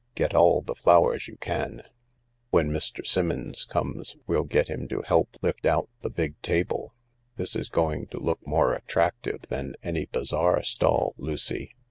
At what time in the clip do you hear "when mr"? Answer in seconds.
2.49-3.05